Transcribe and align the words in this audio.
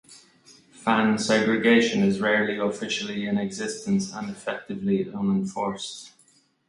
Fan 0.71 1.19
segregation 1.19 2.01
is 2.01 2.19
rarely 2.19 2.57
officially 2.57 3.27
in 3.27 3.37
existence 3.37 4.11
and 4.11 4.31
effectively 4.31 5.03
unenforced. 5.13 6.13